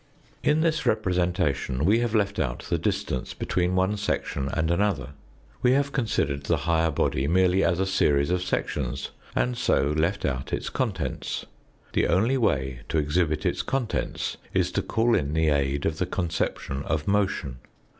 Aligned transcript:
In 0.41 0.61
this 0.61 0.87
representation 0.87 1.85
we 1.85 1.99
have 1.99 2.15
left 2.15 2.39
out 2.39 2.61
the 2.71 2.79
distance 2.79 3.35
between 3.35 3.75
one 3.75 3.97
section 3.97 4.49
and 4.51 4.71
another; 4.71 5.09
we 5.61 5.73
have 5.73 5.91
considered 5.91 6.45
the 6.45 6.57
higher 6.65 6.89
body 6.89 7.27
merely 7.27 7.63
as 7.63 7.79
a 7.79 7.85
series 7.85 8.31
of 8.31 8.41
sections, 8.41 9.11
and 9.35 9.55
so 9.55 9.93
left 9.95 10.25
out 10.25 10.53
its 10.53 10.71
contents. 10.71 11.45
The 11.93 12.07
only 12.07 12.35
way 12.39 12.79
to 12.89 12.97
exhibit 12.97 13.45
its 13.45 13.61
contents 13.61 14.37
is 14.55 14.71
to 14.71 14.81
call 14.81 15.13
in 15.13 15.33
the 15.33 15.49
aid 15.49 15.85
of 15.85 15.99
the 15.99 16.07
conception 16.07 16.81
of 16.81 17.07
motion. 17.07 17.59